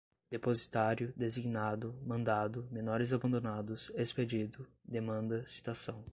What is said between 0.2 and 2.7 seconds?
depositário, designado, mandado,